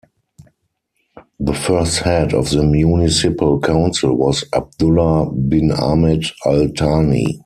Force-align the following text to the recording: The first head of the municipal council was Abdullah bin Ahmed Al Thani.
The 1.39 1.53
first 1.53 1.99
head 1.99 2.33
of 2.33 2.49
the 2.49 2.63
municipal 2.63 3.59
council 3.59 4.15
was 4.15 4.43
Abdullah 4.51 5.31
bin 5.31 5.71
Ahmed 5.71 6.25
Al 6.43 6.69
Thani. 6.75 7.39